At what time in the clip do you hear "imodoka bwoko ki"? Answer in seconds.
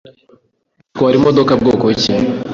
1.19-2.13